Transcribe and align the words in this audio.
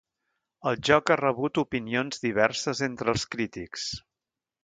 El 0.69 0.77
joc 0.87 1.11
ha 1.11 1.17
rebut 1.21 1.59
opinions 1.63 2.23
diverses 2.25 2.81
entre 2.87 3.15
els 3.15 3.27
crítics. 3.35 3.87